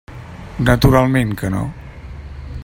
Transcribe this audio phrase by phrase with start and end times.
[0.69, 1.63] Naturalment que no!